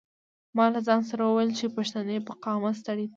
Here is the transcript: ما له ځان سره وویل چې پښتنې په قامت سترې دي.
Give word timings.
ما 0.57 0.65
له 0.73 0.79
ځان 0.87 1.01
سره 1.09 1.21
وویل 1.25 1.51
چې 1.59 1.73
پښتنې 1.75 2.17
په 2.27 2.33
قامت 2.43 2.75
سترې 2.81 3.05
دي. 3.07 3.09